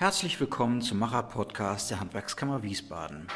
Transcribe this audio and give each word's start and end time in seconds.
Herzlich 0.00 0.38
willkommen 0.38 0.80
zum 0.80 1.00
Macher-Podcast 1.00 1.90
der 1.90 1.98
Handwerkskammer 1.98 2.62
Wiesbaden. 2.62 3.26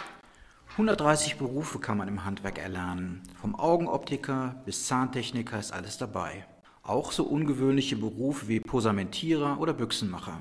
130 0.71 1.37
Berufe 1.37 1.81
kann 1.81 1.99
man 1.99 2.07
im 2.07 2.25
Handwerk 2.25 2.59
erlernen. 2.59 3.21
Vom 3.41 3.57
Augenoptiker 3.57 4.63
bis 4.65 4.87
Zahntechniker 4.87 5.59
ist 5.59 5.73
alles 5.73 5.99
dabei. 5.99 6.47
Auch 6.85 7.11
so 7.11 7.25
ungewöhnliche 7.25 7.97
Berufe 7.97 8.47
wie 8.47 8.61
Posamentierer 8.61 9.59
oder 9.59 9.73
Büchsenmacher. 9.73 10.41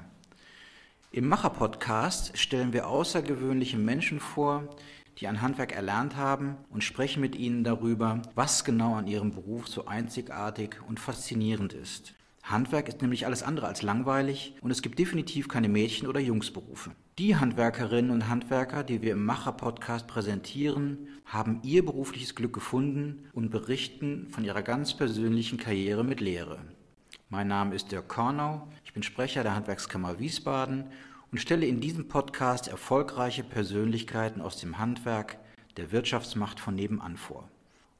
Im 1.12 1.28
Macher-Podcast 1.28 2.38
stellen 2.38 2.72
wir 2.72 2.88
außergewöhnliche 2.88 3.79
Menschen 3.79 4.19
vor, 4.19 4.69
die 5.17 5.28
ein 5.28 5.42
Handwerk 5.42 5.72
erlernt 5.72 6.17
haben 6.17 6.56
und 6.69 6.83
sprechen 6.83 7.22
mit 7.22 7.35
ihnen 7.35 7.63
darüber, 7.63 8.22
was 8.35 8.63
genau 8.63 8.94
an 8.94 9.08
ihrem 9.08 9.31
Beruf 9.31 9.67
so 9.67 9.88
einzigartig 9.88 10.76
und 10.88 10.99
faszinierend 10.99 11.74
ist. 11.74 12.13
Handwerk 12.52 12.88
ist 12.88 13.02
nämlich 13.02 13.26
alles 13.26 13.44
andere 13.44 13.68
als 13.68 13.81
langweilig 13.81 14.56
und 14.62 14.72
es 14.72 14.81
gibt 14.81 15.00
definitiv 15.00 15.47
keine 15.47 15.70
Mädchen- 15.70 16.08
oder 16.08 16.20
Jungsberufe. 16.20 16.91
Die 17.18 17.36
Handwerkerinnen 17.36 18.12
und 18.12 18.27
Handwerker, 18.30 18.84
die 18.84 19.02
wir 19.02 19.14
im 19.14 19.26
Macher-Podcast 19.26 20.08
präsentieren, 20.08 21.08
haben 21.26 21.60
ihr 21.64 21.86
berufliches 21.86 22.36
Glück 22.36 22.54
gefunden 22.54 23.30
und 23.34 23.52
berichten 23.52 24.27
von 24.30 24.44
ihrer 24.44 24.62
ganz 24.62 24.96
persönlichen 24.96 25.58
Karriere 25.58 26.04
mit 26.04 26.20
Lehre. 26.20 26.60
Mein 27.30 27.48
Name 27.48 27.76
ist 27.76 27.91
Dirk 27.91 28.08
Kornau, 28.10 28.68
ich 28.84 28.94
bin 28.94 29.04
Sprecher 29.04 29.44
der 29.44 29.55
Handwerkskammer 29.55 30.20
Wiesbaden 30.20 30.86
und 31.32 31.38
stelle 31.40 31.66
in 31.66 31.80
diesem 31.80 32.08
Podcast 32.08 32.68
erfolgreiche 32.68 33.44
Persönlichkeiten 33.44 34.41
aus 34.41 34.58
dem 34.58 34.77
Handwerk, 34.77 35.38
der 35.77 35.91
Wirtschaftsmacht 35.91 36.60
von 36.60 36.76
nebenan 36.76 37.18
vor. 37.18 37.51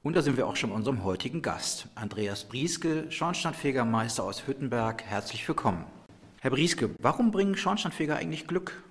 Und 0.04 0.16
da 0.16 0.23
sind 0.23 0.36
wir 0.36 0.48
auch 0.48 0.55
schon 0.55 0.72
bei 0.72 0.76
unserem 0.76 1.04
heutigen 1.04 1.44
Gast, 1.44 1.88
Andreas 1.94 2.46
Brieske, 2.46 3.05
Schornsteinfegermeister 3.12 4.24
aus 4.24 4.48
Hüttenberg. 4.48 5.04
Herzlich 5.04 5.48
willkommen. 5.48 5.86
Herr 6.40 6.50
Brieske, 6.50 6.90
warum 6.98 7.30
bringen 7.30 7.55
Schornsteinfeger 7.55 8.16
eigentlich 8.16 8.48
Glück? 8.48 8.82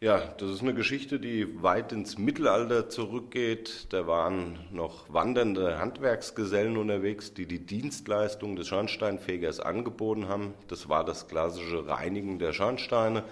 Ja, 0.00 0.34
das 0.38 0.50
ist 0.50 0.62
eine 0.62 0.74
Geschichte, 0.74 1.20
die 1.20 1.62
weit 1.62 1.92
ins 1.92 2.18
Mittelalter 2.18 2.88
zurückgeht. 2.88 3.86
Da 3.90 4.08
waren 4.08 4.58
noch 4.72 5.04
wandernde 5.08 5.78
Handwerksgesellen 5.78 6.78
unterwegs, 6.78 7.32
die 7.32 7.46
die 7.46 7.64
Dienstleistung 7.64 8.56
des 8.56 8.66
Schornsteinfegers 8.66 9.60
angeboten 9.60 10.26
haben. 10.26 10.54
Das 10.66 10.88
war 10.88 11.04
das 11.04 11.28
klassische 11.28 11.86
Reinigen 11.86 12.40
der 12.40 12.52
Schornsteine 12.52 13.22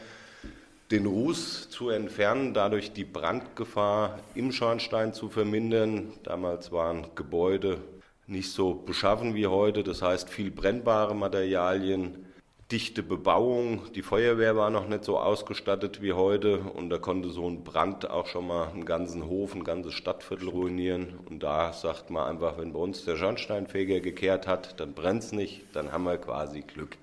den 0.92 1.06
Ruß 1.06 1.70
zu 1.70 1.88
entfernen, 1.88 2.52
dadurch 2.52 2.92
die 2.92 3.04
Brandgefahr 3.04 4.18
im 4.34 4.52
Schornstein 4.52 5.14
zu 5.14 5.30
vermindern. 5.30 6.12
Damals 6.22 6.70
waren 6.70 7.06
Gebäude 7.14 7.78
nicht 8.26 8.52
so 8.52 8.74
beschaffen 8.74 9.34
wie 9.34 9.46
heute, 9.46 9.84
das 9.84 10.02
heißt 10.02 10.28
viel 10.28 10.50
brennbare 10.50 11.14
Materialien, 11.14 12.26
dichte 12.70 13.02
Bebauung. 13.02 13.90
Die 13.94 14.02
Feuerwehr 14.02 14.54
war 14.54 14.68
noch 14.68 14.86
nicht 14.86 15.04
so 15.04 15.18
ausgestattet 15.18 16.02
wie 16.02 16.12
heute 16.12 16.58
und 16.58 16.90
da 16.90 16.98
konnte 16.98 17.30
so 17.30 17.48
ein 17.48 17.64
Brand 17.64 18.10
auch 18.10 18.26
schon 18.26 18.46
mal 18.46 18.68
einen 18.68 18.84
ganzen 18.84 19.26
Hof, 19.26 19.54
ein 19.54 19.64
ganzes 19.64 19.94
Stadtviertel 19.94 20.50
ruinieren. 20.50 21.14
Und 21.24 21.42
da 21.42 21.72
sagt 21.72 22.10
man 22.10 22.28
einfach, 22.28 22.58
wenn 22.58 22.74
bei 22.74 22.78
uns 22.78 23.06
der 23.06 23.16
Schornsteinfeger 23.16 24.00
gekehrt 24.00 24.46
hat, 24.46 24.78
dann 24.78 24.92
brennt 24.92 25.22
es 25.22 25.32
nicht, 25.32 25.62
dann 25.72 25.90
haben 25.90 26.04
wir 26.04 26.18
quasi 26.18 26.60
Glück. 26.60 26.98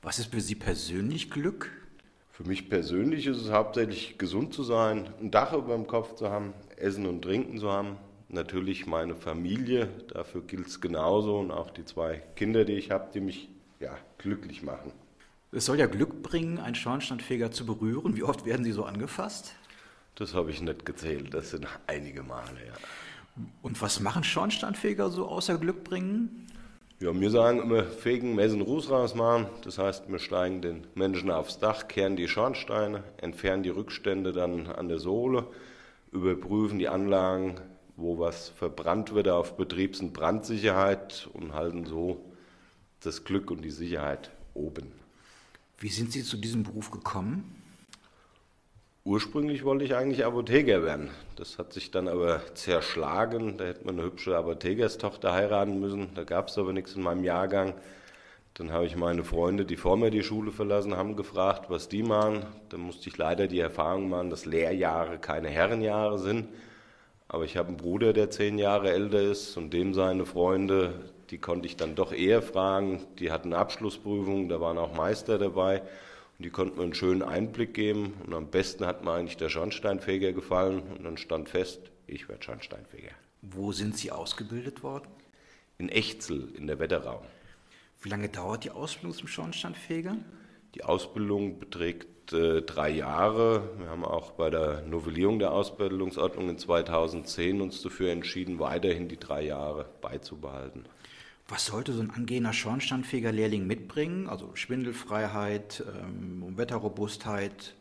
Was 0.00 0.18
ist 0.18 0.32
für 0.32 0.40
Sie 0.40 0.54
persönlich 0.54 1.30
Glück? 1.30 1.77
Für 2.38 2.44
mich 2.44 2.70
persönlich 2.70 3.26
ist 3.26 3.38
es 3.38 3.50
hauptsächlich 3.50 4.16
gesund 4.16 4.54
zu 4.54 4.62
sein, 4.62 5.12
ein 5.20 5.32
Dach 5.32 5.52
über 5.52 5.74
dem 5.74 5.88
Kopf 5.88 6.14
zu 6.14 6.30
haben, 6.30 6.54
Essen 6.76 7.04
und 7.04 7.22
Trinken 7.22 7.58
zu 7.58 7.68
haben. 7.68 7.96
Natürlich 8.28 8.86
meine 8.86 9.16
Familie, 9.16 9.88
dafür 10.14 10.42
gilt 10.42 10.68
es 10.68 10.80
genauso 10.80 11.40
und 11.40 11.50
auch 11.50 11.70
die 11.70 11.84
zwei 11.84 12.22
Kinder, 12.36 12.64
die 12.64 12.74
ich 12.74 12.92
habe, 12.92 13.08
die 13.12 13.18
mich 13.18 13.48
ja, 13.80 13.98
glücklich 14.18 14.62
machen. 14.62 14.92
Es 15.50 15.66
soll 15.66 15.80
ja 15.80 15.86
Glück 15.86 16.22
bringen, 16.22 16.58
einen 16.58 16.76
Schornsteinfeger 16.76 17.50
zu 17.50 17.66
berühren. 17.66 18.16
Wie 18.16 18.22
oft 18.22 18.44
werden 18.44 18.62
Sie 18.62 18.70
so 18.70 18.84
angefasst? 18.84 19.56
Das 20.14 20.32
habe 20.32 20.52
ich 20.52 20.62
nicht 20.62 20.86
gezählt, 20.86 21.34
das 21.34 21.50
sind 21.50 21.66
einige 21.88 22.22
Male, 22.22 22.64
ja. 22.64 23.44
Und 23.62 23.82
was 23.82 23.98
machen 23.98 24.22
Schornsteinfeger 24.22 25.10
so 25.10 25.26
außer 25.26 25.58
Glück 25.58 25.82
bringen? 25.82 26.46
Ja, 27.00 27.14
wir 27.14 27.30
sagen 27.30 27.62
immer, 27.62 27.84
fegen, 27.84 28.34
messen, 28.34 28.60
Ruß 28.60 28.90
rausmachen. 28.90 29.46
Das 29.62 29.78
heißt, 29.78 30.10
wir 30.10 30.18
steigen 30.18 30.60
den 30.62 30.84
Menschen 30.96 31.30
aufs 31.30 31.60
Dach, 31.60 31.86
kehren 31.86 32.16
die 32.16 32.26
Schornsteine, 32.26 33.04
entfernen 33.18 33.62
die 33.62 33.68
Rückstände 33.68 34.32
dann 34.32 34.66
an 34.66 34.88
der 34.88 34.98
Sohle, 34.98 35.46
überprüfen 36.10 36.80
die 36.80 36.88
Anlagen, 36.88 37.60
wo 37.94 38.18
was 38.18 38.48
verbrannt 38.48 39.14
wird 39.14 39.28
auf 39.28 39.56
Betriebs- 39.56 40.00
und 40.00 40.12
Brandsicherheit 40.12 41.30
und 41.34 41.54
halten 41.54 41.84
so 41.84 42.20
das 42.98 43.22
Glück 43.22 43.52
und 43.52 43.62
die 43.62 43.70
Sicherheit 43.70 44.32
oben. 44.54 44.90
Wie 45.78 45.90
sind 45.90 46.10
Sie 46.10 46.24
zu 46.24 46.36
diesem 46.36 46.64
Beruf 46.64 46.90
gekommen? 46.90 47.57
Ursprünglich 49.08 49.64
wollte 49.64 49.86
ich 49.86 49.94
eigentlich 49.94 50.26
Apotheker 50.26 50.82
werden. 50.82 51.08
Das 51.36 51.56
hat 51.56 51.72
sich 51.72 51.90
dann 51.90 52.08
aber 52.08 52.42
zerschlagen. 52.52 53.56
Da 53.56 53.64
hätte 53.64 53.86
man 53.86 53.94
eine 53.94 54.06
hübsche 54.06 54.36
Apothekerstochter 54.36 55.32
heiraten 55.32 55.80
müssen. 55.80 56.10
Da 56.14 56.24
gab 56.24 56.48
es 56.48 56.58
aber 56.58 56.74
nichts 56.74 56.94
in 56.94 57.00
meinem 57.00 57.24
Jahrgang. 57.24 57.72
Dann 58.52 58.70
habe 58.70 58.84
ich 58.84 58.96
meine 58.96 59.24
Freunde, 59.24 59.64
die 59.64 59.76
vor 59.76 59.96
mir 59.96 60.10
die 60.10 60.22
Schule 60.22 60.52
verlassen 60.52 60.94
haben, 60.94 61.16
gefragt, 61.16 61.70
was 61.70 61.88
die 61.88 62.02
machen. 62.02 62.44
Dann 62.68 62.80
musste 62.80 63.08
ich 63.08 63.16
leider 63.16 63.46
die 63.46 63.60
Erfahrung 63.60 64.10
machen, 64.10 64.28
dass 64.28 64.44
Lehrjahre 64.44 65.16
keine 65.18 65.48
Herrenjahre 65.48 66.18
sind. 66.18 66.46
Aber 67.28 67.44
ich 67.44 67.56
habe 67.56 67.68
einen 67.68 67.78
Bruder, 67.78 68.12
der 68.12 68.28
zehn 68.28 68.58
Jahre 68.58 68.90
älter 68.90 69.22
ist 69.22 69.56
und 69.56 69.72
dem 69.72 69.94
seine 69.94 70.26
Freunde, 70.26 70.92
die 71.30 71.38
konnte 71.38 71.66
ich 71.66 71.78
dann 71.78 71.94
doch 71.94 72.12
eher 72.12 72.42
fragen. 72.42 73.06
Die 73.18 73.32
hatten 73.32 73.54
Abschlussprüfungen, 73.54 74.50
da 74.50 74.60
waren 74.60 74.76
auch 74.76 74.92
Meister 74.92 75.38
dabei. 75.38 75.80
Die 76.40 76.50
konnten 76.50 76.76
mir 76.76 76.84
einen 76.84 76.94
schönen 76.94 77.22
Einblick 77.22 77.74
geben. 77.74 78.14
Und 78.24 78.32
am 78.32 78.48
besten 78.48 78.86
hat 78.86 79.04
mir 79.04 79.12
eigentlich 79.12 79.36
der 79.36 79.48
Schornsteinfeger 79.48 80.32
gefallen. 80.32 80.82
Und 80.82 81.04
dann 81.04 81.16
stand 81.16 81.48
fest, 81.48 81.80
ich 82.06 82.28
werde 82.28 82.44
Schornsteinfeger. 82.44 83.10
Wo 83.42 83.72
sind 83.72 83.96
Sie 83.96 84.12
ausgebildet 84.12 84.82
worden? 84.82 85.08
In 85.78 85.88
Echzel, 85.88 86.48
in 86.56 86.66
der 86.66 86.78
Wetterau. 86.78 87.24
Wie 88.00 88.08
lange 88.08 88.28
dauert 88.28 88.64
die 88.64 88.70
Ausbildung 88.70 89.16
zum 89.16 89.28
Schornsteinfeger? 89.28 90.16
Die 90.74 90.84
Ausbildung 90.84 91.58
beträgt 91.58 92.32
äh, 92.32 92.62
drei 92.62 92.90
Jahre. 92.90 93.70
Wir 93.78 93.88
haben 93.88 94.04
auch 94.04 94.32
bei 94.32 94.50
der 94.50 94.82
Novellierung 94.82 95.40
der 95.40 95.52
Ausbildungsordnung 95.52 96.50
in 96.50 96.58
2010 96.58 97.60
uns 97.60 97.82
dafür 97.82 98.12
entschieden, 98.12 98.60
weiterhin 98.60 99.08
die 99.08 99.18
drei 99.18 99.42
Jahre 99.42 99.86
beizubehalten. 100.00 100.84
Was 101.50 101.64
sollte 101.64 101.94
so 101.94 102.02
ein 102.02 102.10
angehender 102.10 102.52
Schornsteinfeger-Lehrling 102.52 103.66
mitbringen? 103.66 104.28
Also 104.28 104.54
Schwindelfreiheit, 104.54 105.82
ähm, 105.98 106.58
Wetterrobustheit? 106.58 107.74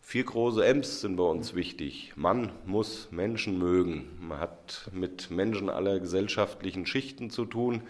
Vier 0.00 0.24
große 0.24 0.64
M's 0.64 1.02
sind 1.02 1.16
bei 1.16 1.24
uns 1.24 1.54
wichtig. 1.54 2.14
Man 2.16 2.52
muss 2.64 3.08
Menschen 3.10 3.58
mögen. 3.58 4.08
Man 4.20 4.40
hat 4.40 4.88
mit 4.90 5.30
Menschen 5.30 5.68
aller 5.68 6.00
gesellschaftlichen 6.00 6.86
Schichten 6.86 7.28
zu 7.28 7.44
tun. 7.44 7.82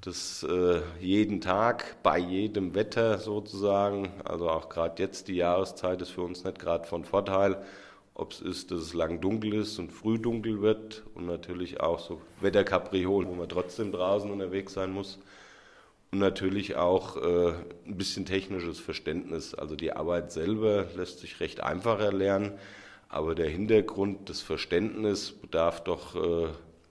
Das 0.00 0.42
äh, 0.42 0.80
jeden 1.00 1.40
Tag, 1.40 2.02
bei 2.02 2.18
jedem 2.18 2.74
Wetter 2.74 3.18
sozusagen. 3.18 4.10
Also 4.24 4.50
auch 4.50 4.68
gerade 4.68 5.00
jetzt 5.00 5.28
die 5.28 5.36
Jahreszeit 5.36 6.02
ist 6.02 6.10
für 6.10 6.22
uns 6.22 6.42
nicht 6.42 6.58
gerade 6.58 6.84
von 6.84 7.04
Vorteil 7.04 7.62
ob 8.18 8.32
es 8.32 8.40
ist, 8.40 8.72
dass 8.72 8.80
es 8.80 8.94
lang 8.94 9.20
dunkel 9.20 9.54
ist 9.54 9.78
und 9.78 9.92
früh 9.92 10.18
dunkel 10.18 10.60
wird 10.60 11.04
und 11.14 11.26
natürlich 11.26 11.80
auch 11.80 12.00
so 12.00 12.20
Wetterkapriolen, 12.40 13.28
wo 13.28 13.34
man 13.34 13.48
trotzdem 13.48 13.92
draußen 13.92 14.30
unterwegs 14.30 14.74
sein 14.74 14.90
muss. 14.90 15.20
Und 16.10 16.18
natürlich 16.18 16.74
auch 16.74 17.16
äh, 17.16 17.52
ein 17.86 17.96
bisschen 17.96 18.26
technisches 18.26 18.80
Verständnis. 18.80 19.54
Also 19.54 19.76
die 19.76 19.92
Arbeit 19.92 20.32
selber 20.32 20.86
lässt 20.96 21.20
sich 21.20 21.38
recht 21.38 21.60
einfach 21.60 22.00
erlernen, 22.00 22.58
aber 23.08 23.36
der 23.36 23.48
Hintergrund, 23.48 24.28
das 24.28 24.40
Verständnis 24.40 25.30
bedarf 25.30 25.84
doch 25.84 26.16
äh, 26.16 26.48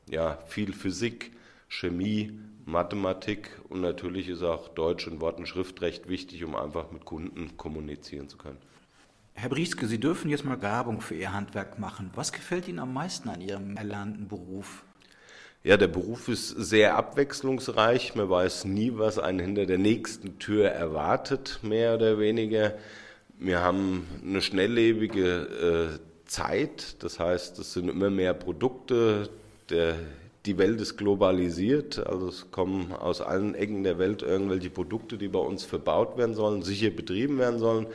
ja, 0.09 0.38
viel 0.47 0.71
Physik, 0.71 1.33
Chemie, 1.67 2.39
Mathematik 2.65 3.49
und 3.67 3.81
natürlich 3.81 4.29
ist 4.29 4.44
auch 4.44 4.69
Deutsch 4.69 5.07
und 5.07 5.19
Wort- 5.19 5.39
und 5.39 5.47
Schriftrecht 5.47 6.07
wichtig, 6.07 6.45
um 6.45 6.55
einfach 6.55 6.91
mit 6.91 7.03
Kunden 7.03 7.57
kommunizieren 7.57 8.29
zu 8.29 8.38
können. 8.38 8.59
Herr 9.40 9.50
Brieske, 9.50 9.86
Sie 9.86 10.00
dürfen 10.00 10.31
jetzt 10.31 10.45
mal 10.45 10.60
Werbung 10.63 11.00
für 11.00 11.13
Ihr 11.13 11.31
Handwerk 11.31 11.78
machen. 11.78 12.10
Was 12.16 12.31
gefällt 12.31 12.68
Ihnen 12.68 12.80
am 12.80 12.92
meisten 12.92 13.30
an 13.30 13.39
Ihrem 13.39 13.78
erlernten 13.78 14.28
Beruf? 14.28 14.84
Ja, 15.63 15.78
der 15.78 15.89
Beruf 15.89 16.28
ist 16.28 16.50
sehr 16.50 16.98
abwechslungsreich. 16.98 18.16
Man 18.16 18.31
weiß 18.31 18.66
nie, 18.66 18.94
was 18.95 19.19
einen 19.19 19.38
hinter 19.38 19.68
der 19.68 19.78
nächsten 19.78 20.39
Tür 20.39 20.69
erwartet, 20.69 21.60
mehr 21.62 21.94
oder 21.94 22.18
weniger. 22.18 22.74
Wir 23.38 23.62
haben 23.62 24.07
eine 24.25 24.42
schnelllebige 24.42 26.00
äh, 26.01 26.28
Zeit, 26.28 26.95
das 27.04 27.19
heißt, 27.19 27.60
es 27.60 27.74
sind 27.74 27.90
immer 27.90 28.10
mehr 28.10 28.33
Produkte. 28.33 29.30
Der, 29.69 29.98
die 30.48 30.57
Welt 30.57 30.81
ist 30.81 30.98
globalisiert, 30.98 32.00
also 32.00 32.30
es 32.30 32.50
kommen 32.50 32.92
aus 32.92 33.22
allen 33.22 33.54
Ecken 33.54 33.83
der 33.83 34.00
Welt 34.00 34.24
irgendwelche 34.24 34.72
Produkte, 34.72 35.19
die 35.19 35.28
bei 35.28 35.38
uns 35.38 35.63
verbaut 35.63 36.18
werden 36.18 36.33
sollen, 36.33 36.63
sicher 36.63 36.90
betrieben 36.90 37.38
werden 37.38 37.60
sollen. 37.60 37.86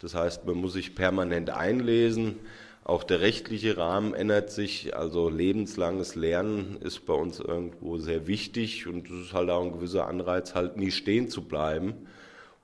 Das 0.00 0.14
heißt, 0.14 0.46
man 0.46 0.56
muss 0.56 0.74
sich 0.74 0.94
permanent 0.94 1.50
einlesen. 1.50 2.36
Auch 2.84 3.02
der 3.04 3.20
rechtliche 3.20 3.76
Rahmen 3.76 4.14
ändert 4.14 4.50
sich. 4.50 4.96
Also 4.96 5.28
lebenslanges 5.28 6.14
Lernen 6.14 6.78
ist 6.80 7.04
bei 7.04 7.14
uns 7.14 7.40
irgendwo 7.40 7.98
sehr 7.98 8.26
wichtig 8.26 8.86
und 8.86 9.10
es 9.10 9.26
ist 9.26 9.32
halt 9.32 9.50
auch 9.50 9.62
ein 9.62 9.72
gewisser 9.72 10.06
Anreiz, 10.06 10.54
halt 10.54 10.76
nie 10.76 10.90
stehen 10.90 11.28
zu 11.28 11.42
bleiben. 11.42 12.06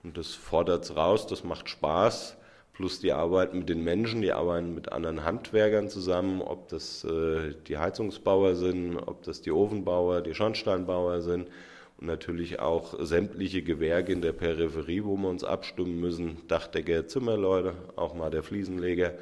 Und 0.03 0.17
das 0.17 0.33
fordert 0.35 0.85
es 0.85 0.97
raus, 0.97 1.27
das 1.27 1.45
macht 1.45 1.69
Spaß. 1.69 2.37
plus 2.73 2.99
die 3.01 3.13
Arbeit 3.13 3.55
mit 3.55 3.69
den 3.69 3.85
Menschen, 3.85 4.21
die 4.21 4.33
arbeiten 4.33 4.75
mit 4.75 4.91
anderen 4.91 5.25
Handwerkern 5.25 5.89
zusammen, 5.89 6.43
ob 6.43 6.69
das 6.69 7.05
äh, 7.05 7.55
die 7.69 7.79
Heizungsbauer 7.79 8.57
sind, 8.57 8.97
ob 8.97 9.23
das 9.23 9.43
die 9.43 9.53
Ofenbauer, 9.53 10.23
die 10.23 10.35
Schornsteinbauer 10.35 11.21
sind 11.23 11.49
und 11.99 12.07
natürlich 12.07 12.61
auch 12.61 12.95
sämtliche 13.05 13.63
Gewerke 13.63 14.13
in 14.13 14.23
der 14.23 14.33
Peripherie, 14.33 15.05
wo 15.05 15.17
wir 15.17 15.29
uns 15.29 15.45
abstimmen 15.45 16.01
müssen, 16.01 16.39
Dachdecker, 16.49 17.07
Zimmerleute, 17.07 17.75
auch 17.97 18.15
mal 18.15 18.31
der 18.31 18.43
Fliesenleger. 18.43 19.15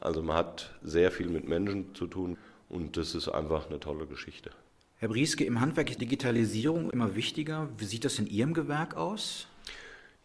Also 0.00 0.22
man 0.22 0.36
hat 0.36 0.74
sehr 0.82 1.10
viel 1.10 1.28
mit 1.28 1.48
Menschen 1.48 1.94
zu 1.94 2.06
tun 2.06 2.38
und 2.68 2.96
das 2.96 3.14
ist 3.14 3.28
einfach 3.28 3.68
eine 3.68 3.80
tolle 3.80 4.06
Geschichte. 4.06 4.50
Herr 4.96 5.08
Brieske, 5.08 5.44
im 5.44 5.60
Handwerk 5.60 5.90
ist 5.90 6.00
Digitalisierung 6.00 6.90
immer 6.90 7.14
wichtiger. 7.14 7.68
Wie 7.78 7.84
sieht 7.84 8.04
das 8.04 8.18
in 8.18 8.26
Ihrem 8.26 8.52
Gewerk 8.52 8.96
aus? 8.96 9.46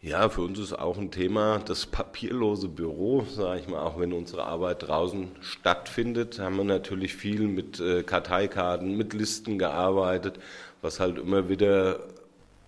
Ja, 0.00 0.28
für 0.28 0.42
uns 0.42 0.58
ist 0.58 0.74
auch 0.74 0.98
ein 0.98 1.10
Thema 1.10 1.60
das 1.60 1.86
papierlose 1.86 2.68
Büro, 2.68 3.22
sage 3.22 3.60
ich 3.60 3.68
mal, 3.68 3.80
auch 3.80 3.98
wenn 3.98 4.12
unsere 4.12 4.44
Arbeit 4.44 4.86
draußen 4.86 5.28
stattfindet, 5.40 6.38
haben 6.38 6.56
wir 6.56 6.64
natürlich 6.64 7.14
viel 7.14 7.48
mit 7.48 7.80
äh, 7.80 8.02
Karteikarten, 8.02 8.98
mit 8.98 9.14
Listen 9.14 9.58
gearbeitet, 9.58 10.38
was 10.84 11.00
halt 11.00 11.18
immer 11.18 11.48
wieder 11.48 11.98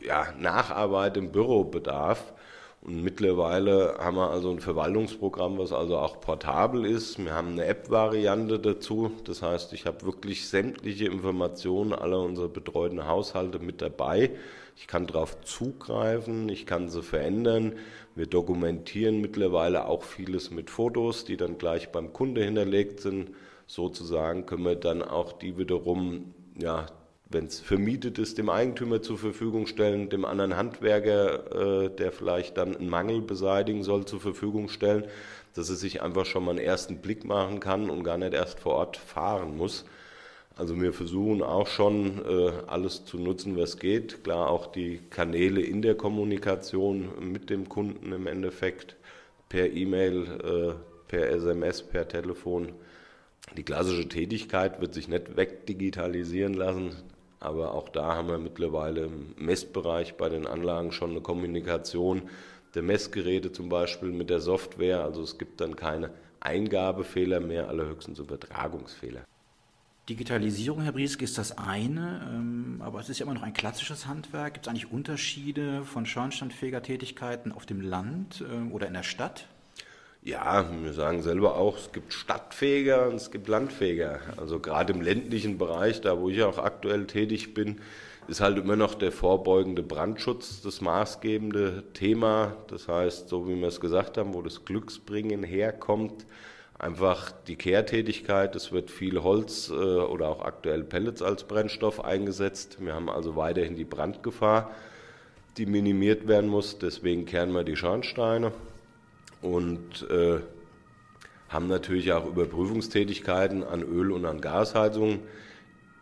ja, 0.00 0.26
Nacharbeit 0.38 1.16
im 1.18 1.30
Büro 1.30 1.64
bedarf. 1.64 2.32
Und 2.80 3.02
mittlerweile 3.02 3.96
haben 3.98 4.16
wir 4.16 4.30
also 4.30 4.50
ein 4.50 4.60
Verwaltungsprogramm, 4.60 5.58
was 5.58 5.72
also 5.72 5.98
auch 5.98 6.20
portabel 6.20 6.86
ist. 6.86 7.18
Wir 7.18 7.34
haben 7.34 7.52
eine 7.52 7.66
App-Variante 7.66 8.58
dazu. 8.58 9.10
Das 9.24 9.42
heißt, 9.42 9.72
ich 9.72 9.86
habe 9.86 10.06
wirklich 10.06 10.48
sämtliche 10.48 11.06
Informationen 11.06 11.92
aller 11.92 12.20
unserer 12.20 12.48
betreuten 12.48 13.06
Haushalte 13.06 13.58
mit 13.58 13.82
dabei. 13.82 14.30
Ich 14.76 14.86
kann 14.86 15.06
darauf 15.06 15.40
zugreifen, 15.42 16.48
ich 16.48 16.64
kann 16.64 16.88
sie 16.88 17.02
verändern. 17.02 17.74
Wir 18.14 18.26
dokumentieren 18.26 19.20
mittlerweile 19.20 19.86
auch 19.86 20.04
vieles 20.04 20.50
mit 20.50 20.70
Fotos, 20.70 21.24
die 21.24 21.36
dann 21.36 21.58
gleich 21.58 21.90
beim 21.92 22.12
Kunde 22.12 22.44
hinterlegt 22.44 23.00
sind. 23.00 23.30
Sozusagen 23.66 24.46
können 24.46 24.64
wir 24.64 24.76
dann 24.76 25.02
auch 25.02 25.32
die 25.32 25.58
wiederum 25.58 26.34
ja, 26.58 26.86
wenn 27.28 27.46
es 27.46 27.60
vermietet 27.60 28.18
ist, 28.18 28.38
dem 28.38 28.48
Eigentümer 28.48 29.02
zur 29.02 29.18
Verfügung 29.18 29.66
stellen, 29.66 30.08
dem 30.08 30.24
anderen 30.24 30.56
Handwerker, 30.56 31.84
äh, 31.84 31.90
der 31.90 32.12
vielleicht 32.12 32.56
dann 32.56 32.76
einen 32.76 32.88
Mangel 32.88 33.20
beseitigen 33.20 33.82
soll, 33.82 34.04
zur 34.04 34.20
Verfügung 34.20 34.68
stellen, 34.68 35.04
dass 35.54 35.68
er 35.68 35.76
sich 35.76 36.02
einfach 36.02 36.24
schon 36.24 36.44
mal 36.44 36.52
einen 36.52 36.60
ersten 36.60 36.98
Blick 36.98 37.24
machen 37.24 37.60
kann 37.60 37.90
und 37.90 38.04
gar 38.04 38.18
nicht 38.18 38.34
erst 38.34 38.60
vor 38.60 38.74
Ort 38.74 38.96
fahren 38.96 39.56
muss. 39.56 39.84
Also 40.56 40.80
wir 40.80 40.92
versuchen 40.92 41.42
auch 41.42 41.66
schon 41.66 42.24
äh, 42.24 42.52
alles 42.66 43.04
zu 43.04 43.18
nutzen, 43.18 43.56
was 43.58 43.78
geht. 43.78 44.24
Klar 44.24 44.48
auch 44.48 44.66
die 44.66 45.00
Kanäle 45.10 45.60
in 45.60 45.82
der 45.82 45.96
Kommunikation 45.96 47.10
mit 47.30 47.50
dem 47.50 47.68
Kunden 47.68 48.12
im 48.12 48.26
Endeffekt 48.26 48.96
per 49.48 49.70
E-Mail, 49.70 50.26
äh, 50.42 51.08
per 51.08 51.28
SMS, 51.30 51.82
per 51.82 52.08
Telefon. 52.08 52.72
Die 53.56 53.64
klassische 53.64 54.08
Tätigkeit 54.08 54.80
wird 54.80 54.94
sich 54.94 55.08
nicht 55.08 55.36
wegdigitalisieren 55.36 56.54
lassen. 56.54 56.96
Aber 57.40 57.74
auch 57.74 57.88
da 57.88 58.14
haben 58.14 58.28
wir 58.28 58.38
mittlerweile 58.38 59.02
im 59.02 59.34
Messbereich 59.36 60.16
bei 60.16 60.28
den 60.28 60.46
Anlagen 60.46 60.92
schon 60.92 61.10
eine 61.10 61.20
Kommunikation 61.20 62.22
der 62.74 62.82
Messgeräte 62.82 63.52
zum 63.52 63.68
Beispiel 63.68 64.10
mit 64.10 64.30
der 64.30 64.40
Software. 64.40 65.02
Also 65.02 65.22
es 65.22 65.38
gibt 65.38 65.60
dann 65.60 65.76
keine 65.76 66.10
Eingabefehler 66.40 67.40
mehr, 67.40 67.68
allerhöchstens 67.68 68.18
Übertragungsfehler. 68.18 69.22
Digitalisierung, 70.08 70.82
Herr 70.82 70.92
Brieske, 70.92 71.24
ist 71.24 71.36
das 71.36 71.58
eine, 71.58 72.30
ähm, 72.32 72.80
aber 72.80 73.00
es 73.00 73.08
ist 73.08 73.18
ja 73.18 73.24
immer 73.24 73.34
noch 73.34 73.42
ein 73.42 73.54
klassisches 73.54 74.06
Handwerk. 74.06 74.54
Gibt 74.54 74.66
es 74.66 74.70
eigentlich 74.70 74.92
Unterschiede 74.92 75.82
von 75.84 76.06
Schornsteinfegertätigkeiten 76.06 77.50
auf 77.50 77.66
dem 77.66 77.80
Land 77.80 78.42
äh, 78.42 78.72
oder 78.72 78.86
in 78.86 78.94
der 78.94 79.02
Stadt? 79.02 79.48
Ja, 80.26 80.68
wir 80.82 80.92
sagen 80.92 81.22
selber 81.22 81.54
auch, 81.54 81.78
es 81.78 81.92
gibt 81.92 82.12
Stadtfeger 82.12 83.06
und 83.06 83.14
es 83.14 83.30
gibt 83.30 83.46
Landfeger. 83.46 84.18
Also 84.36 84.58
gerade 84.58 84.92
im 84.92 85.00
ländlichen 85.00 85.56
Bereich, 85.56 86.00
da 86.00 86.18
wo 86.18 86.28
ich 86.28 86.42
auch 86.42 86.58
aktuell 86.58 87.06
tätig 87.06 87.54
bin, 87.54 87.80
ist 88.26 88.40
halt 88.40 88.58
immer 88.58 88.74
noch 88.74 88.96
der 88.96 89.12
vorbeugende 89.12 89.84
Brandschutz 89.84 90.62
das 90.62 90.80
maßgebende 90.80 91.84
Thema. 91.92 92.56
Das 92.66 92.88
heißt, 92.88 93.28
so 93.28 93.46
wie 93.46 93.54
wir 93.54 93.68
es 93.68 93.80
gesagt 93.80 94.18
haben, 94.18 94.34
wo 94.34 94.42
das 94.42 94.64
Glücksbringen 94.64 95.44
herkommt, 95.44 96.26
einfach 96.76 97.30
die 97.46 97.54
Kehrtätigkeit. 97.54 98.56
Es 98.56 98.72
wird 98.72 98.90
viel 98.90 99.22
Holz 99.22 99.70
äh, 99.70 99.74
oder 99.74 100.28
auch 100.28 100.44
aktuell 100.44 100.82
Pellets 100.82 101.22
als 101.22 101.44
Brennstoff 101.44 102.04
eingesetzt. 102.04 102.78
Wir 102.80 102.94
haben 102.94 103.08
also 103.08 103.36
weiterhin 103.36 103.76
die 103.76 103.84
Brandgefahr, 103.84 104.72
die 105.56 105.66
minimiert 105.66 106.26
werden 106.26 106.50
muss. 106.50 106.80
Deswegen 106.80 107.26
kehren 107.26 107.52
wir 107.52 107.62
die 107.62 107.76
Schornsteine 107.76 108.50
und 109.46 110.08
äh, 110.10 110.40
haben 111.48 111.68
natürlich 111.68 112.12
auch 112.12 112.26
Überprüfungstätigkeiten 112.26 113.62
an 113.62 113.82
Öl- 113.82 114.12
und 114.12 114.26
an 114.26 114.40
Gasheizungen. 114.40 115.20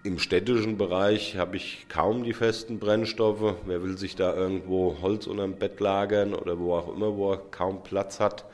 Im 0.03 0.19
städtischen 0.19 0.77
Bereich 0.77 1.37
habe 1.37 1.57
ich 1.57 1.87
kaum 1.89 2.25
die 2.25 2.35
festen 2.35 2.79
Brennstoffe. 2.79 3.55
Wer 3.67 3.83
will 3.83 3.97
sich 3.97 4.17
da 4.17 4.35
irgendwo 4.35 4.97
Holz 5.01 5.27
unterm 5.27 5.55
Bett 5.55 5.81
lagern 5.81 6.35
oder 6.35 6.59
wo 6.59 6.75
auch 6.75 6.95
immer, 6.95 7.17
wo 7.17 7.33
er 7.33 7.39
kaum 7.39 7.83
Platz 7.83 8.21
hat, 8.21 8.45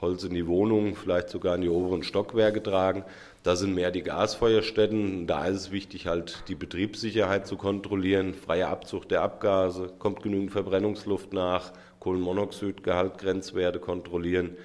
Holz 0.00 0.24
in 0.24 0.34
die 0.34 0.46
Wohnung, 0.46 0.94
vielleicht 0.94 1.28
sogar 1.28 1.56
in 1.56 1.62
die 1.62 1.68
oberen 1.68 2.02
Stockwerke 2.02 2.62
tragen. 2.62 3.04
Da 3.42 3.56
sind 3.56 3.74
mehr 3.74 3.90
die 3.90 4.02
Gasfeuerstätten. 4.02 5.26
Da 5.26 5.46
ist 5.46 5.56
es 5.56 5.70
wichtig, 5.72 6.06
halt 6.06 6.44
die 6.46 6.54
Betriebssicherheit 6.54 7.46
zu 7.48 7.56
kontrollieren, 7.56 8.34
freie 8.34 8.68
Abzug 8.68 9.08
der 9.08 9.22
Abgase, 9.22 9.92
kommt 9.98 10.22
genügend 10.22 10.52
Verbrennungsluft 10.52 11.32
nach, 11.32 11.72
Kohlenmonoxidgehalt, 12.02 13.18
Grenzwerte 13.18 13.78
kontrollieren. 13.78 14.56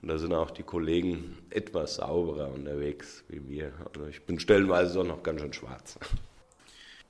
Und 0.00 0.08
da 0.08 0.18
sind 0.18 0.32
auch 0.32 0.52
die 0.52 0.62
Kollegen 0.62 1.36
etwas 1.50 1.96
sauberer 1.96 2.52
unterwegs 2.52 3.24
wie 3.28 3.48
wir. 3.48 3.72
Also 3.92 4.06
ich 4.06 4.24
bin 4.24 4.38
stellenweise 4.38 5.00
auch 5.00 5.04
noch 5.04 5.24
ganz 5.24 5.40
schön 5.40 5.52
schwarz. 5.52 5.98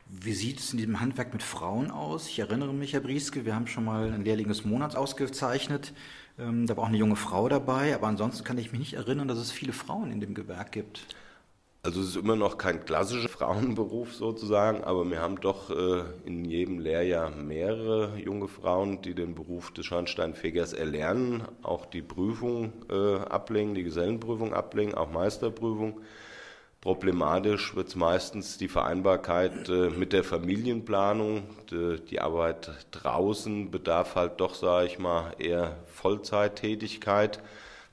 Wie 0.09 0.33
sieht 0.33 0.61
es 0.61 0.73
in 0.73 0.79
diesem 0.79 1.01
Handwerk 1.01 1.35
mit 1.35 1.43
Frauen 1.43 1.91
aus? 1.91 2.27
Ich 2.29 2.39
erinnere 2.39 2.73
mich, 2.73 2.95
Herr 2.95 3.01
Brieske, 3.01 3.45
wir 3.45 3.55
haben 3.55 3.67
schon 3.67 3.85
mal 3.85 4.13
ein 4.13 4.25
Lehrling 4.25 4.49
des 4.49 4.65
Monats 4.65 4.97
ausgezeichnet. 4.97 5.93
Ähm, 6.39 6.67
da 6.67 6.77
war 6.79 6.85
auch 6.85 6.89
eine 6.89 6.97
junge 6.97 7.17
Frau 7.17 7.47
dabei, 7.51 7.95
aber 7.95 8.07
ansonsten 8.07 8.45
kann 8.45 8.57
ich 8.57 8.73
mich 8.73 8.79
nicht 8.79 8.95
erinnern, 8.95 9.29
dass 9.29 9.39
es 9.39 9.51
viele 9.51 9.75
Frauen 9.75 10.11
in 10.11 10.21
dem 10.21 10.33
Gewerk 10.33 10.73
gibt. 10.73 11.03
Also 11.87 12.01
es 12.01 12.09
ist 12.09 12.17
immer 12.17 12.35
noch 12.35 12.59
kein 12.59 12.85
klassischer 12.85 13.29
Frauenberuf 13.39 14.13
sozusagen, 14.13 14.83
aber 14.83 15.09
wir 15.09 15.21
haben 15.21 15.41
doch 15.41 15.71
äh, 15.71 16.03
in 16.25 16.45
jedem 16.45 16.81
Lehrjahr 16.81 17.31
mehrere 17.31 18.19
junge 18.19 18.49
Frauen, 18.49 19.03
die 19.03 19.15
den 19.15 19.37
Beruf 19.37 19.71
des 19.71 19.87
Schornsteinfegers 19.87 20.73
erlernen, 20.73 21.45
auch 21.63 21.87
die 21.87 22.03
Prüfung 22.03 22.73
äh, 22.91 23.19
ablegen, 23.19 23.77
die 23.77 23.85
Gesellenprüfung 23.85 24.53
ablegen, 24.53 24.97
auch 24.97 25.13
Meisterprüfung. 25.13 26.01
Problematisch 26.81 27.77
wird 27.77 27.87
es 27.87 27.95
meistens 27.95 28.59
die 28.59 28.67
Vereinbarkeit 28.67 29.69
äh, 29.69 29.91
mit 29.91 30.13
der 30.13 30.25
Familienplanung. 30.25 31.45
Die, 31.71 32.01
die, 32.01 32.21
Arbeit 32.21 32.69
draußen 32.91 33.71
bedarf 33.71 34.17
halt 34.17 34.41
doch, 34.41 34.55
sage 34.55 34.89
ich 34.89 34.99
mal, 34.99 35.35
eher 35.39 35.77
Vollzeittätigkeit. 35.87 37.41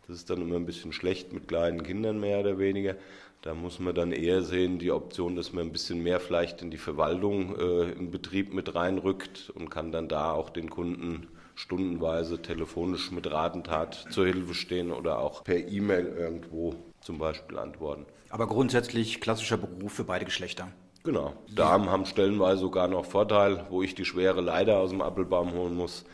Das 0.08 0.18
ist 0.18 0.32
dann 0.32 0.42
immer 0.42 0.56
ein 0.56 0.66
bisschen 0.66 0.94
schlecht 0.94 1.32
mit 1.32 1.48
kleinen 1.48 1.84
Kindern 1.84 2.20
mehr 2.20 2.40
oder 2.40 2.58
weniger. 2.58 2.96
Da 3.44 3.54
muss 3.54 3.78
man 3.78 3.94
dann 3.94 4.14
eher 4.14 4.42
sehen, 4.42 4.80
die 4.80 4.90
Option, 4.90 5.36
dass 5.36 5.52
man 5.52 5.66
ein 5.66 5.74
bisschen 5.74 6.02
mehr 6.02 6.22
vielleicht 6.22 6.62
in 6.62 6.72
die 6.72 6.78
Verwaltung 6.78 7.60
äh, 7.60 7.92
im 7.92 8.10
Betrieb 8.10 8.54
mit 8.54 8.74
reinrückt 8.74 9.52
und 9.54 9.70
kann 9.70 9.92
dann 9.92 10.08
da 10.08 10.32
auch 10.32 10.50
den 10.50 10.70
Kunden 10.70 11.28
stundenweise 11.54 12.42
telefonisch 12.42 13.12
mit 13.12 13.30
Ratentat 13.30 14.06
zur 14.12 14.28
Hilfe 14.28 14.54
stehen 14.54 14.94
oder 14.94 15.20
auch 15.20 15.44
per 15.44 15.58
E-Mail 15.58 16.06
irgendwo 16.18 16.76
zum 17.02 17.18
Beispiel 17.18 17.58
antworten. 17.58 18.06
Aber 18.30 18.48
grundsätzlich 18.48 19.20
klassischer 19.20 19.58
Beruf 19.58 19.92
für 19.92 20.06
beide 20.06 20.24
Geschlechter. 20.24 20.70
Genau. 21.04 21.34
Damen 21.54 21.90
haben 21.90 22.06
stellenweise 22.06 22.62
sogar 22.62 22.88
noch 22.88 23.04
Vorteil, 23.04 23.66
wo 23.70 23.84
ich 23.84 23.94
die 23.94 24.06
schwere 24.06 24.40
Leiter 24.40 24.78
aus 24.78 24.92
dem 24.92 25.02
Appelbaum 25.02 25.52
holen 25.52 25.76
muss. 25.76 26.06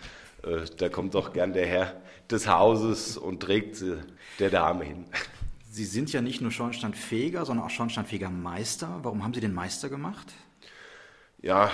Äh, 0.41 0.61
da 0.77 0.89
kommt 0.89 1.13
doch 1.13 1.31
gern 1.31 1.53
der 1.53 1.67
Herr 1.67 1.93
des 2.31 2.47
Hauses 2.47 3.19
und 3.19 3.41
trägt 3.41 3.75
sie 3.75 3.99
der 4.39 4.49
Dame 4.49 4.83
hin. 4.83 5.05
Sie 5.71 5.85
sind 5.85 6.11
ja 6.11 6.21
nicht 6.21 6.41
nur 6.41 6.49
Schornsteinfeger, 6.49 7.45
sondern 7.45 7.67
auch 7.67 7.69
Schornsteinfegermeister. 7.69 9.01
Warum 9.03 9.23
haben 9.23 9.35
Sie 9.35 9.39
den 9.39 9.53
Meister 9.53 9.87
gemacht? 9.87 10.33
Ja, 11.43 11.69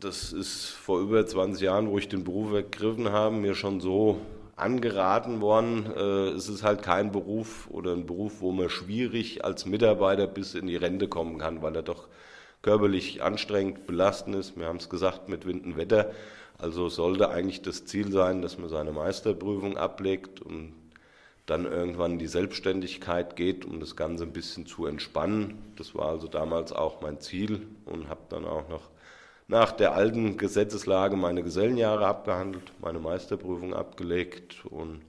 das 0.00 0.32
ist 0.32 0.70
vor 0.70 1.00
über 1.00 1.24
20 1.24 1.62
Jahren, 1.62 1.88
wo 1.88 1.96
ich 1.96 2.08
den 2.08 2.24
Beruf 2.24 2.52
ergriffen 2.52 3.10
habe, 3.10 3.36
mir 3.36 3.54
schon 3.54 3.80
so 3.80 4.20
angeraten 4.56 5.40
worden. 5.40 5.86
Äh, 5.94 6.30
es 6.30 6.48
ist 6.48 6.64
halt 6.64 6.82
kein 6.82 7.12
Beruf 7.12 7.68
oder 7.70 7.92
ein 7.92 8.04
Beruf, 8.04 8.40
wo 8.40 8.50
man 8.50 8.68
schwierig 8.68 9.44
als 9.44 9.64
Mitarbeiter 9.64 10.26
bis 10.26 10.56
in 10.56 10.66
die 10.66 10.76
Rente 10.76 11.06
kommen 11.06 11.38
kann, 11.38 11.62
weil 11.62 11.76
er 11.76 11.82
doch 11.82 12.08
körperlich 12.62 13.22
anstrengend, 13.22 13.86
belastend 13.86 14.34
ist. 14.34 14.58
Wir 14.58 14.66
haben 14.66 14.78
es 14.78 14.88
gesagt 14.88 15.28
mit 15.28 15.46
Wind 15.46 15.64
und 15.64 15.76
Wetter. 15.76 16.10
Also 16.58 16.88
sollte 16.88 17.30
eigentlich 17.30 17.62
das 17.62 17.84
Ziel 17.84 18.10
sein, 18.10 18.42
dass 18.42 18.58
man 18.58 18.68
seine 18.68 18.90
Meisterprüfung 18.90 19.76
ablegt 19.76 20.40
und 20.40 20.74
dann 21.50 21.64
irgendwann 21.64 22.18
die 22.18 22.28
Selbstständigkeit 22.28 23.34
geht, 23.34 23.64
um 23.64 23.80
das 23.80 23.96
Ganze 23.96 24.22
ein 24.22 24.32
bisschen 24.32 24.66
zu 24.66 24.86
entspannen. 24.86 25.58
Das 25.76 25.96
war 25.96 26.06
also 26.08 26.28
damals 26.28 26.72
auch 26.72 27.02
mein 27.02 27.20
Ziel 27.20 27.66
und 27.86 28.08
habe 28.08 28.20
dann 28.28 28.44
auch 28.44 28.68
noch 28.68 28.88
nach 29.48 29.72
der 29.72 29.94
alten 29.94 30.36
Gesetzeslage 30.36 31.16
meine 31.16 31.42
Gesellenjahre 31.42 32.06
abgehandelt, 32.06 32.72
meine 32.80 33.00
Meisterprüfung 33.00 33.74
abgelegt 33.74 34.64
und 34.64 35.00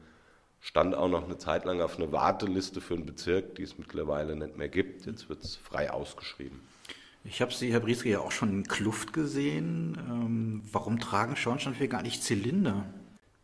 stand 0.60 0.96
auch 0.96 1.10
noch 1.10 1.26
eine 1.26 1.38
Zeit 1.38 1.64
lang 1.64 1.80
auf 1.80 2.00
einer 2.00 2.12
Warteliste 2.12 2.82
für 2.82 2.96
einen 2.96 3.06
Bezirk, 3.06 3.54
die 3.56 3.64
es 3.64 3.78
mittlerweile 3.78 4.36
nicht 4.36 4.58
mehr 4.58 4.70
gibt. 4.70 5.06
Jetzt 5.06 5.30
wird 5.30 5.44
es 5.44 5.58
frei 5.58 5.92
ausgeschrieben. 5.92 6.60
Ich 7.24 7.40
habe 7.40 7.54
Sie, 7.54 7.72
Herr 7.72 7.82
Brieske, 7.82 8.10
ja 8.10 8.20
auch 8.20 8.32
schon 8.32 8.50
in 8.50 8.64
Kluft 8.64 9.14
gesehen. 9.14 9.96
Ähm, 10.10 10.64
warum 10.72 11.00
tragen 11.00 11.36
Schornsteinfeger 11.36 11.98
gar 11.98 12.02
nicht 12.02 12.24
Zylinder? 12.24 12.86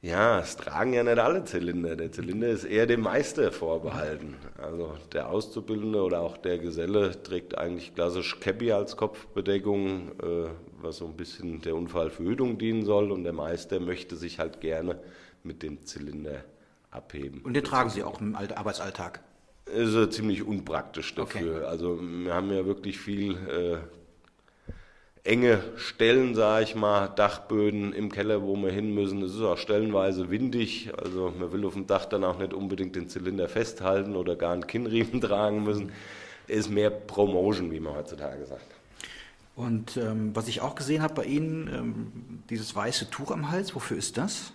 Ja, 0.01 0.39
es 0.39 0.56
tragen 0.56 0.94
ja 0.94 1.04
nicht 1.04 1.18
alle 1.18 1.44
Zylinder. 1.44 1.96
Der 1.96 2.12
Zylinder 2.12 2.50
ist 2.50 2.66
eher 2.66 2.86
dem 2.86 3.01
Meister 3.01 3.51
vorbehalten. 3.51 4.36
Also 4.58 4.94
der 5.12 5.30
Auszubildende 5.30 6.01
oder 6.04 6.22
auch 6.22 6.38
der 6.38 6.60
Geselle 6.60 7.24
trägt 7.24 7.58
eigentlich 7.58 7.96
klassisch 7.96 8.39
Cappy 8.39 8.72
als 8.72 8.96
Kopfbedeckung, 8.96 10.12
äh, 10.22 10.50
was 10.80 10.98
so 10.98 11.08
ein 11.08 11.18
bisschen 11.18 11.62
der 11.62 11.75
Unfallverhütung 11.75 12.60
dienen 12.60 12.86
soll. 12.86 13.12
Und 13.12 13.24
der 13.24 13.34
Meister 13.34 13.80
möchte 13.80 14.16
sich 14.16 14.38
halt 14.38 14.62
gerne 14.62 15.00
mit 15.44 15.63
dem 15.63 15.84
Zylinder 15.86 16.44
abheben. 16.92 17.42
Und 17.42 17.56
den 17.56 17.63
tragen 17.63 17.89
Sie 17.89 18.04
auch 18.04 18.22
im 18.22 18.36
Arbeitsalltag? 18.36 19.24
Ist 19.66 19.96
ja 19.96 20.10
ziemlich 20.10 20.44
unpraktisch 20.44 21.16
dafür. 21.16 21.58
Okay. 21.58 21.66
Also 21.66 22.00
wir 22.00 22.34
haben 22.34 22.51
ja 22.51 22.66
wirklich 22.66 23.00
viel 23.00 23.32
äh, 23.34 23.77
enge 25.27 25.62
Stellen, 25.75 26.36
sage 26.36 26.63
ich 26.63 26.75
mal, 26.75 27.07
Dachböden 27.07 27.93
im 27.93 28.12
Keller, 28.12 28.41
wo 28.41 28.55
wir 28.55 28.72
hin 28.72 28.93
müssen. 28.93 29.22
Es 29.22 29.36
ist 29.36 29.41
auch 29.41 29.57
stellenweise 29.57 30.29
windig, 30.29 30.91
also 30.98 31.34
man 31.38 31.51
will 31.51 31.65
auf 31.65 31.74
dem 31.74 31.86
Dach 31.86 32.05
dann 32.05 32.24
auch 32.24 32.39
nicht 32.39 32.53
unbedingt 32.53 32.96
den 32.96 33.10
Zylinder 33.10 33.50
festhalten 33.50 34.15
oder 34.15 34.36
gar 34.36 34.53
einen 34.53 34.65
Kinnriemen 34.65 35.22
tragen 35.22 35.63
müssen. 35.63 35.91
Ist 36.48 36.69
mehr 36.69 36.89
Promotion, 36.89 37.72
wie 37.72 37.79
man 37.79 37.96
heutzutage 37.96 38.46
sagt. 38.46 38.65
Und 39.55 39.98
ähm, 39.98 40.36
was 40.36 40.48
ich 40.48 40.62
auch 40.62 40.75
gesehen 40.75 41.01
habe 41.01 41.15
bei 41.15 41.25
Ihnen, 41.25 41.67
ähm, 41.67 42.43
dieses 42.50 42.74
weiße 42.75 43.10
Tuch 43.10 43.31
am 43.31 43.51
Hals, 43.51 43.75
wofür 43.75 43.98
ist 43.98 44.17
das? 44.17 44.53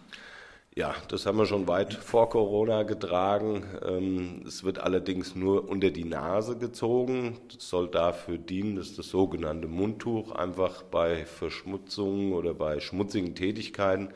Ja, 0.75 0.95
das 1.09 1.27
haben 1.27 1.37
wir 1.37 1.45
schon 1.45 1.69
weit 1.69 1.93
vor 1.93 2.31
Corona 2.31 2.83
getragen. 2.85 3.63
Ähm, 3.85 4.43
es 4.47 4.65
wird 4.65 4.79
allerdings 4.79 5.35
nur 5.35 5.69
unter 5.69 5.91
die 5.91 6.05
Nase 6.05 6.57
gezogen. 6.57 7.39
Das 7.53 7.69
soll 7.69 7.89
dafür 7.89 8.39
dienen, 8.39 8.77
dass 8.77 8.97
das 8.97 9.09
sogenannte 9.09 9.69
Mundtuch 9.69 10.33
einfach 10.33 10.83
bei 10.85 11.27
Verschmutzungen 11.27 12.33
oder 12.33 12.55
bei 12.55 12.81
schmutzigen 12.81 13.35
Tätigkeiten 13.35 14.15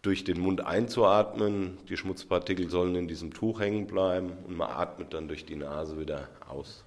durch 0.00 0.24
den 0.24 0.40
Mund 0.40 0.64
einzuatmen. 0.64 1.76
Die 1.90 1.98
Schmutzpartikel 1.98 2.70
sollen 2.70 2.94
in 2.94 3.06
diesem 3.06 3.34
Tuch 3.34 3.60
hängen 3.60 3.86
bleiben 3.86 4.32
und 4.46 4.56
man 4.56 4.70
atmet 4.70 5.12
dann 5.12 5.28
durch 5.28 5.44
die 5.44 5.56
Nase 5.56 6.00
wieder 6.00 6.28
aus. 6.48 6.84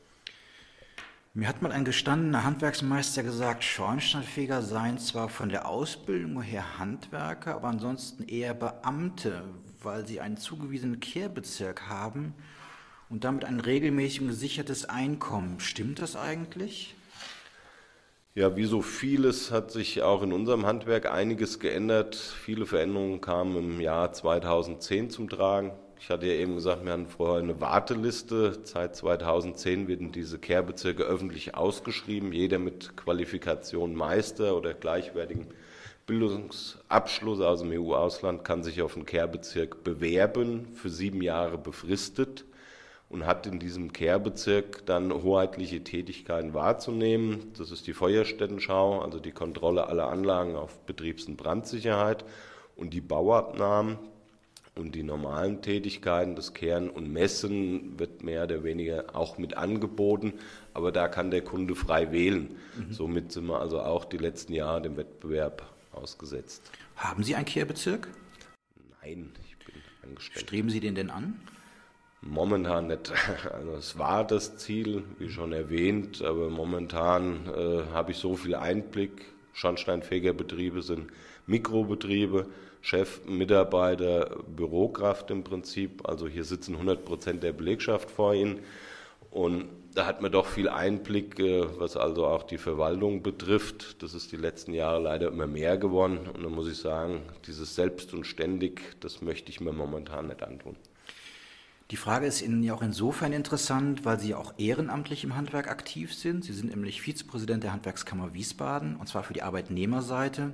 Mir 1.37 1.49
hat 1.49 1.61
mal 1.61 1.73
ein 1.73 1.83
gestandener 1.83 2.45
Handwerksmeister 2.45 3.21
gesagt, 3.21 3.65
Schornsteinfeger 3.65 4.61
seien 4.61 4.99
zwar 4.99 5.27
von 5.27 5.49
der 5.49 5.67
Ausbildung 5.67 6.41
her 6.41 6.79
Handwerker, 6.79 7.55
aber 7.55 7.67
ansonsten 7.67 8.23
eher 8.23 8.53
Beamte, 8.53 9.43
weil 9.83 10.07
sie 10.07 10.21
einen 10.21 10.37
zugewiesenen 10.37 11.01
Kehrbezirk 11.01 11.89
haben 11.89 12.33
und 13.09 13.25
damit 13.25 13.43
ein 13.43 13.59
regelmäßig 13.59 14.25
gesichertes 14.25 14.85
Einkommen. 14.85 15.59
Stimmt 15.59 16.01
das 16.01 16.15
eigentlich? 16.15 16.95
Ja, 18.33 18.55
wie 18.55 18.63
so 18.63 18.81
vieles 18.81 19.51
hat 19.51 19.71
sich 19.71 20.03
auch 20.03 20.23
in 20.23 20.31
unserem 20.31 20.65
Handwerk 20.65 21.11
einiges 21.11 21.59
geändert. 21.59 22.15
Viele 22.15 22.65
Veränderungen 22.65 23.19
kamen 23.19 23.57
im 23.57 23.81
Jahr 23.81 24.13
2010 24.13 25.09
zum 25.09 25.27
Tragen. 25.27 25.73
Ich 25.99 26.09
hatte 26.09 26.27
ja 26.27 26.33
eben 26.33 26.55
gesagt, 26.55 26.85
wir 26.85 26.91
hatten 26.91 27.07
vorher 27.07 27.41
eine 27.41 27.59
Warteliste. 27.61 28.59
Seit 28.63 28.95
2010 28.95 29.87
werden 29.87 30.11
diese 30.11 30.37
Kehrbezirke 30.37 31.03
öffentlich 31.03 31.55
ausgeschrieben. 31.55 32.31
Jeder 32.31 32.59
mit 32.59 32.95
Qualifikation 32.97 33.95
Meister 33.95 34.55
oder 34.55 34.73
gleichwertigem 34.73 35.47
Bildungsabschluss 36.05 37.41
aus 37.41 37.61
dem 37.61 37.71
EU-Ausland 37.71 38.43
kann 38.43 38.63
sich 38.63 38.81
auf 38.81 38.95
einen 38.95 39.07
Kehrbezirk 39.07 39.83
bewerben, 39.83 40.67
für 40.75 40.89
sieben 40.89 41.21
Jahre 41.23 41.57
befristet 41.57 42.45
und 43.09 43.25
hat 43.25 43.47
in 43.47 43.59
diesem 43.59 43.91
Kehrbezirk 43.91 44.85
dann 44.85 45.11
hoheitliche 45.11 45.83
Tätigkeiten 45.83 46.53
wahrzunehmen. 46.53 47.53
Das 47.57 47.71
ist 47.71 47.87
die 47.87 47.93
Feuerstättenschau, 47.93 48.99
also 48.99 49.19
die 49.19 49.31
Kontrolle 49.31 49.87
aller 49.87 50.09
Anlagen 50.09 50.55
auf 50.55 50.79
Betriebs- 50.85 51.25
und 51.25 51.37
Brandsicherheit 51.37 52.25
und 52.75 52.93
die 52.93 53.01
Bauabnahmen. 53.01 53.97
Und 54.77 54.93
die 54.93 55.03
normalen 55.03 55.61
Tätigkeiten, 55.61 56.35
das 56.35 56.53
Kehren 56.53 56.89
und 56.89 57.09
Messen, 57.09 57.97
wird 57.97 58.23
mehr 58.23 58.43
oder 58.43 58.65
weniger 58.65 59.15
auch 59.15 59.37
mit 59.37 59.55
angeboten, 59.55 60.33
aber 60.73 60.91
da 60.91 61.07
kann 61.07 61.31
der 61.31 61.43
Kunde 61.43 61.75
frei 61.75 62.11
wählen. 62.11 62.57
Mhm. 62.77 62.91
Somit 62.91 63.31
sind 63.31 63.45
wir 63.45 63.61
also 63.61 63.79
auch 63.79 64.03
die 64.03 64.17
letzten 64.17 64.53
Jahre 64.53 64.81
dem 64.81 64.97
Wettbewerb 64.97 65.63
ausgesetzt. 65.93 66.69
Haben 66.97 67.23
Sie 67.23 67.35
einen 67.35 67.45
Kehrbezirk? 67.45 68.09
Nein, 69.01 69.31
ich 69.47 69.57
bin 69.65 69.75
angestellt. 70.03 70.45
Streben 70.45 70.69
Sie 70.69 70.81
den 70.81 70.95
denn 70.95 71.09
an? 71.09 71.39
Momentan 72.21 72.87
nicht. 72.87 73.13
Also 73.53 73.71
es 73.75 73.97
war 73.97 74.25
das 74.25 74.57
Ziel, 74.57 75.03
wie 75.19 75.29
schon 75.29 75.53
erwähnt, 75.53 76.21
aber 76.21 76.49
momentan 76.49 77.47
äh, 77.47 77.93
habe 77.93 78.11
ich 78.11 78.17
so 78.17 78.35
viel 78.35 78.55
Einblick. 78.55 79.33
Schornsteinfegerbetriebe 79.53 80.81
sind 80.81 81.07
Mikrobetriebe. 81.47 82.47
Chef, 82.85 83.25
Mitarbeiter, 83.25 84.43
Bürokraft 84.47 85.31
im 85.31 85.43
Prinzip. 85.43 86.07
Also 86.07 86.27
hier 86.27 86.43
sitzen 86.43 86.73
100 86.73 87.03
Prozent 87.03 87.41
der 87.41 87.51
Belegschaft 87.51 88.11
vor 88.11 88.35
Ihnen. 88.35 88.59
Und 89.31 89.69
da 89.95 90.05
hat 90.05 90.21
man 90.21 90.31
doch 90.31 90.45
viel 90.45 90.69
Einblick, 90.69 91.39
äh, 91.39 91.65
was 91.79 91.97
also 91.97 92.27
auch 92.27 92.43
die 92.43 92.59
Verwaltung 92.59 93.23
betrifft. 93.23 94.03
Das 94.03 94.13
ist 94.13 94.31
die 94.31 94.37
letzten 94.37 94.71
Jahre 94.71 95.01
leider 95.01 95.29
immer 95.29 95.47
mehr 95.47 95.79
geworden. 95.79 96.29
Und 96.31 96.43
da 96.43 96.49
muss 96.49 96.67
ich 96.67 96.77
sagen, 96.77 97.23
dieses 97.47 97.73
Selbst 97.73 98.13
und 98.13 98.27
ständig, 98.27 98.81
das 98.99 99.19
möchte 99.19 99.49
ich 99.49 99.59
mir 99.59 99.73
momentan 99.73 100.27
nicht 100.27 100.43
antun. 100.43 100.75
Die 101.89 101.97
Frage 101.97 102.27
ist 102.27 102.43
Ihnen 102.43 102.61
ja 102.61 102.75
auch 102.75 102.83
insofern 102.83 103.33
interessant, 103.33 104.05
weil 104.05 104.19
Sie 104.19 104.35
auch 104.35 104.53
ehrenamtlich 104.59 105.23
im 105.23 105.35
Handwerk 105.35 105.71
aktiv 105.71 106.13
sind. 106.13 106.43
Sie 106.43 106.53
sind 106.53 106.69
nämlich 106.69 107.01
Vizepräsident 107.01 107.63
der 107.63 107.73
Handwerkskammer 107.73 108.35
Wiesbaden, 108.35 108.95
und 108.95 109.07
zwar 109.07 109.23
für 109.23 109.33
die 109.33 109.41
Arbeitnehmerseite. 109.41 110.53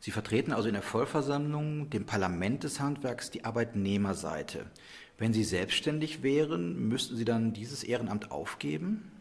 Sie 0.00 0.10
vertreten 0.10 0.52
also 0.52 0.68
in 0.68 0.74
der 0.74 0.82
Vollversammlung, 0.82 1.90
dem 1.90 2.06
Parlament 2.06 2.64
des 2.64 2.80
Handwerks, 2.80 3.30
die 3.30 3.44
Arbeitnehmerseite. 3.44 4.64
Wenn 5.18 5.34
Sie 5.34 5.44
selbstständig 5.44 6.22
wären, 6.22 6.88
müssten 6.88 7.16
Sie 7.16 7.26
dann 7.26 7.52
dieses 7.52 7.84
Ehrenamt 7.84 8.30
aufgeben? 8.30 9.12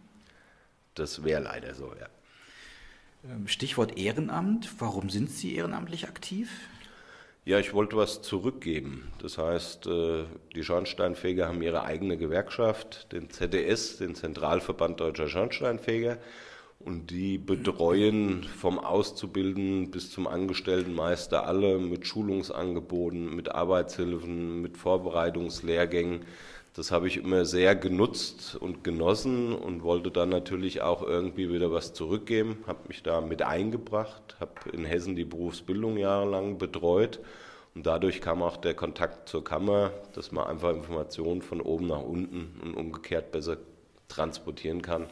Das 0.96 1.24
wäre 1.26 1.42
leider 1.42 1.76
so, 1.76 1.94
ja. 2.00 2.08
Ähm, 3.30 3.50
Stichwort 3.50 3.98
Ehrenamt. 3.98 4.70
Warum 4.80 5.10
sind 5.10 5.30
Sie 5.30 5.56
ehrenamtlich 5.56 6.08
aktiv? 6.08 6.50
Ja, 7.44 7.60
ich 7.60 7.74
wollte 7.74 7.98
was 7.98 8.22
zurückgeben. 8.22 9.12
Das 9.22 9.38
heißt, 9.38 9.88
äh, 9.88 10.24
die 10.56 10.64
Schornsteinfeger 10.64 11.48
haben 11.48 11.62
ihre 11.62 11.84
eigene 11.84 12.16
Gewerkschaft, 12.18 13.12
den 13.12 13.30
ZDS, 13.30 13.98
den 13.98 14.16
Zentralverband 14.16 15.00
Deutscher 15.00 15.28
Schornsteinfeger. 15.28 16.18
Und 16.80 17.12
die 17.12 17.38
betreuen 17.38 18.44
vom 18.44 18.80
Auszubildenden 18.80 19.92
bis 19.92 20.12
zum 20.12 20.28
Angestelltenmeister 20.28 21.46
alle 21.46 21.78
mit 21.78 22.08
Schulungsangeboten, 22.08 23.36
mit 23.36 23.52
Arbeitshilfen, 23.52 24.62
mit 24.62 24.78
Vorbereitungslehrgängen. 24.78 26.22
Das 26.74 26.92
habe 26.92 27.08
ich 27.10 27.18
immer 27.18 27.44
sehr 27.44 27.76
genutzt 27.76 28.56
und 28.56 28.86
genossen 28.86 29.54
und 29.54 29.84
wollte 29.84 30.10
dann 30.10 30.30
natürlich 30.30 30.82
auch 30.82 31.04
irgendwie 31.04 31.52
wieder 31.52 31.72
was 31.74 31.94
zurückgeben. 31.94 32.64
Habe 32.66 32.88
mich 32.88 33.04
da 33.04 33.20
mit 33.20 33.42
eingebracht, 33.42 34.38
habe 34.40 34.70
in 34.72 34.86
Hessen 34.86 35.18
die 35.18 35.26
Berufsbildung 35.26 35.98
jahrelang 35.98 36.58
betreut 36.58 37.20
und 37.76 37.86
dadurch 37.86 38.22
kam 38.22 38.42
auch 38.42 38.56
der 38.56 38.74
Kontakt 38.74 39.28
zur 39.28 39.44
Kammer, 39.44 39.92
dass 40.14 40.32
man 40.32 40.48
einfach 40.48 40.74
Informationen 40.74 41.42
von 41.42 41.60
oben 41.60 41.88
nach 41.88 42.02
unten 42.02 42.58
und 42.64 42.76
umgekehrt 42.76 43.34
besser 43.34 43.58
transportieren 44.08 44.82
kann. 44.82 45.08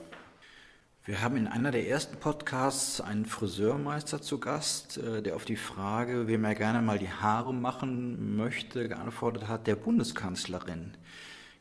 Wir 1.08 1.22
haben 1.22 1.38
in 1.38 1.48
einer 1.48 1.72
der 1.72 1.88
ersten 1.88 2.18
Podcasts 2.18 3.00
einen 3.00 3.26
Friseurmeister 3.26 4.22
zu 4.22 4.42
Gast, 4.42 4.98
äh, 4.98 5.22
der 5.22 5.38
auf 5.38 5.46
die 5.46 5.56
Frage, 5.56 6.28
wem 6.28 6.44
er 6.44 6.54
gerne 6.54 6.82
mal 6.82 7.00
die 7.00 7.10
Haare 7.10 7.54
machen 7.54 8.36
möchte, 8.36 8.90
geantwortet 8.90 9.48
hat, 9.48 9.68
der 9.68 9.78
Bundeskanzlerin. 9.78 10.98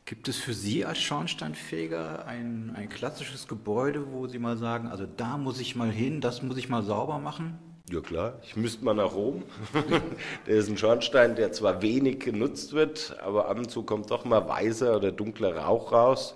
Gibt 0.03 0.27
es 0.27 0.35
für 0.35 0.53
Sie 0.53 0.83
als 0.83 0.97
Schornsteinfeger 0.97 2.25
ein, 2.27 2.73
ein 2.75 2.89
klassisches 2.89 3.47
Gebäude, 3.47 4.11
wo 4.11 4.27
Sie 4.27 4.37
mal 4.37 4.57
sagen, 4.57 4.89
also 4.89 5.05
da 5.05 5.37
muss 5.37 5.61
ich 5.61 5.77
mal 5.77 5.91
hin, 5.91 6.19
das 6.19 6.41
muss 6.41 6.57
ich 6.57 6.67
mal 6.67 6.83
sauber 6.83 7.17
machen? 7.17 7.57
Ja 7.89 8.01
klar, 8.01 8.39
ich 8.43 8.57
müsste 8.57 8.83
mal 8.83 8.95
nach 8.95 9.13
Rom. 9.13 9.43
der 10.45 10.57
ist 10.57 10.67
ein 10.67 10.77
Schornstein, 10.77 11.37
der 11.37 11.53
zwar 11.53 11.81
wenig 11.81 12.19
genutzt 12.19 12.73
wird, 12.73 13.15
aber 13.23 13.47
ab 13.47 13.57
und 13.57 13.71
zu 13.71 13.83
kommt 13.83 14.11
doch 14.11 14.25
mal 14.25 14.45
weißer 14.45 14.97
oder 14.97 15.13
dunkler 15.13 15.55
Rauch 15.55 15.93
raus. 15.93 16.35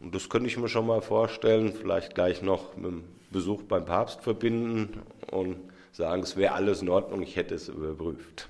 Und 0.00 0.14
das 0.14 0.28
könnte 0.28 0.48
ich 0.48 0.56
mir 0.56 0.68
schon 0.68 0.86
mal 0.86 1.02
vorstellen, 1.02 1.72
vielleicht 1.72 2.14
gleich 2.14 2.42
noch 2.42 2.76
mit 2.76 2.86
dem 2.86 3.04
Besuch 3.30 3.62
beim 3.62 3.84
Papst 3.84 4.22
verbinden 4.22 5.02
und 5.30 5.56
sagen, 5.92 6.22
es 6.22 6.36
wäre 6.36 6.54
alles 6.54 6.82
in 6.82 6.88
Ordnung, 6.88 7.22
ich 7.22 7.36
hätte 7.36 7.54
es 7.54 7.68
überprüft. 7.68 8.48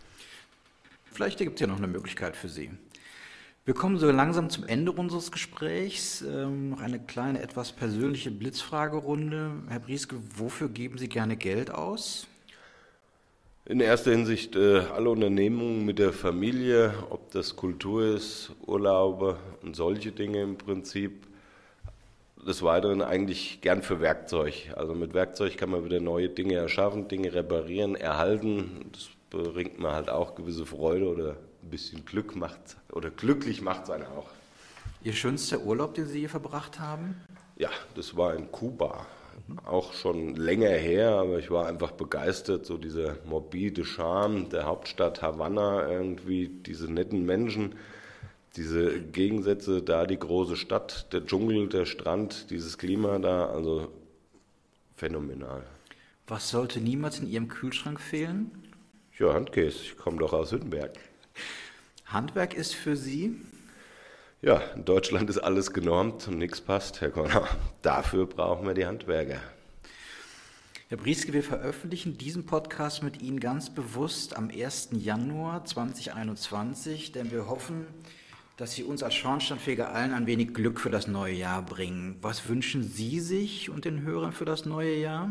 Vielleicht 1.12 1.38
gibt 1.38 1.54
es 1.54 1.60
ja 1.60 1.66
noch 1.66 1.78
eine 1.78 1.88
Möglichkeit 1.88 2.36
für 2.36 2.48
Sie. 2.48 2.70
Wir 3.64 3.74
kommen 3.74 3.98
so 3.98 4.10
langsam 4.10 4.48
zum 4.48 4.66
Ende 4.66 4.92
unseres 4.92 5.30
Gesprächs. 5.30 6.22
Ähm, 6.22 6.70
noch 6.70 6.80
eine 6.80 6.98
kleine, 6.98 7.42
etwas 7.42 7.72
persönliche 7.72 8.30
Blitzfragerunde. 8.30 9.50
Herr 9.68 9.80
Brieske, 9.80 10.16
wofür 10.36 10.70
geben 10.70 10.96
Sie 10.96 11.08
gerne 11.08 11.36
Geld 11.36 11.70
aus? 11.70 12.26
In 13.66 13.80
erster 13.80 14.12
Hinsicht 14.12 14.56
äh, 14.56 14.78
alle 14.78 15.10
Unternehmungen 15.10 15.84
mit 15.84 15.98
der 15.98 16.14
Familie, 16.14 16.94
ob 17.10 17.30
das 17.32 17.56
Kultur 17.56 18.06
ist, 18.06 18.52
Urlaube 18.66 19.36
und 19.60 19.76
solche 19.76 20.12
Dinge 20.12 20.40
im 20.40 20.56
Prinzip. 20.56 21.27
Des 22.46 22.62
Weiteren 22.62 23.02
eigentlich 23.02 23.60
gern 23.60 23.82
für 23.82 24.00
Werkzeug. 24.00 24.72
Also 24.76 24.94
mit 24.94 25.12
Werkzeug 25.14 25.56
kann 25.56 25.70
man 25.70 25.84
wieder 25.84 26.00
neue 26.00 26.28
Dinge 26.28 26.54
erschaffen, 26.54 27.08
Dinge 27.08 27.34
reparieren, 27.34 27.94
erhalten. 27.94 28.90
Das 28.92 29.08
bringt 29.30 29.78
mir 29.78 29.92
halt 29.92 30.08
auch 30.08 30.34
gewisse 30.34 30.64
Freude 30.64 31.06
oder 31.08 31.36
ein 31.62 31.70
bisschen 31.70 32.04
Glück 32.04 32.36
macht 32.36 32.76
oder 32.92 33.10
glücklich 33.10 33.60
macht 33.60 33.84
es 33.84 33.90
einen 33.90 34.06
auch. 34.06 34.28
Ihr 35.02 35.12
schönster 35.12 35.60
Urlaub, 35.60 35.94
den 35.94 36.06
Sie 36.06 36.20
hier 36.20 36.28
verbracht 36.28 36.80
haben? 36.80 37.20
Ja, 37.56 37.70
das 37.94 38.16
war 38.16 38.34
in 38.34 38.50
Kuba 38.50 39.06
auch 39.64 39.92
schon 39.92 40.34
länger 40.36 40.70
her, 40.70 41.12
aber 41.12 41.38
ich 41.38 41.50
war 41.50 41.66
einfach 41.66 41.92
begeistert, 41.92 42.66
so 42.66 42.76
dieser 42.76 43.16
morbide 43.24 43.84
Charme 43.84 44.48
der 44.48 44.64
Hauptstadt 44.64 45.22
Havanna, 45.22 45.88
irgendwie 45.88 46.48
diese 46.48 46.92
netten 46.92 47.24
Menschen, 47.24 47.74
diese 48.56 49.00
Gegensätze 49.00 49.82
da, 49.82 50.06
die 50.06 50.18
große 50.18 50.56
Stadt, 50.56 51.12
der 51.12 51.24
Dschungel, 51.24 51.68
der 51.68 51.86
Strand, 51.86 52.50
dieses 52.50 52.78
Klima 52.78 53.18
da, 53.18 53.46
also 53.46 53.92
phänomenal. 54.96 55.62
Was 56.26 56.50
sollte 56.50 56.80
niemals 56.80 57.20
in 57.20 57.28
Ihrem 57.28 57.48
Kühlschrank 57.48 58.00
fehlen? 58.00 58.50
Ja, 59.18 59.34
Handkäse, 59.34 59.78
ich 59.82 59.96
komme 59.96 60.18
doch 60.18 60.32
aus 60.32 60.52
Hüttenberg. 60.52 60.92
Handwerk 62.06 62.54
ist 62.54 62.74
für 62.74 62.96
Sie 62.96 63.36
ja, 64.40 64.58
in 64.76 64.84
Deutschland 64.84 65.28
ist 65.30 65.38
alles 65.38 65.72
genormt 65.72 66.28
und 66.28 66.38
nichts 66.38 66.60
passt, 66.60 67.00
Herr 67.00 67.10
Konner. 67.10 67.48
Dafür 67.82 68.24
brauchen 68.24 68.68
wir 68.68 68.74
die 68.74 68.86
Handwerker. 68.86 69.40
Herr 70.88 70.96
Brieske, 70.96 71.32
wir 71.32 71.42
veröffentlichen 71.42 72.16
diesen 72.16 72.46
Podcast 72.46 73.02
mit 73.02 73.20
Ihnen 73.20 73.40
ganz 73.40 73.68
bewusst 73.68 74.36
am 74.36 74.48
1. 74.48 74.90
Januar 74.92 75.64
2021, 75.64 77.10
denn 77.10 77.32
wir 77.32 77.48
hoffen, 77.48 77.88
dass 78.58 78.74
Sie 78.74 78.82
uns 78.82 79.04
als 79.04 79.14
Schornsteinfeger 79.14 79.94
allen 79.94 80.12
ein 80.12 80.26
wenig 80.26 80.52
Glück 80.52 80.80
für 80.80 80.90
das 80.90 81.06
neue 81.06 81.34
Jahr 81.34 81.62
bringen. 81.62 82.16
Was 82.20 82.48
wünschen 82.48 82.82
Sie 82.82 83.20
sich 83.20 83.70
und 83.70 83.84
den 83.84 84.02
Hörern 84.02 84.32
für 84.32 84.44
das 84.44 84.66
neue 84.66 84.96
Jahr? 84.96 85.30